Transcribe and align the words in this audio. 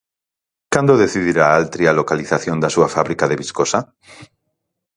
Cando 0.73 1.01
decidirá 1.03 1.45
Altri 1.59 1.83
a 1.87 1.97
localización 1.99 2.57
da 2.59 2.73
súa 2.75 2.89
fábrica 2.95 3.25
de 3.27 3.39
viscosa? 3.41 3.79